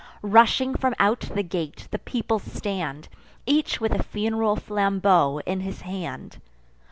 Rushing 0.23 0.73
from 0.73 0.95
out 0.97 1.19
the 1.19 1.43
gate, 1.43 1.87
the 1.91 1.99
people 1.99 2.39
stand, 2.39 3.07
Each 3.45 3.79
with 3.79 3.91
a 3.91 4.01
fun'ral 4.01 4.55
flambeau 4.55 5.41
in 5.45 5.59
his 5.59 5.81
hand. 5.81 6.41